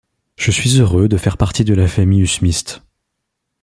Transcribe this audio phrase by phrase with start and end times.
[0.35, 2.81] Je suis heureux de faire partie de la famille usmiste.